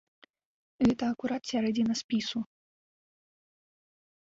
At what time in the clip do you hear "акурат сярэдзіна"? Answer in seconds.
1.15-1.93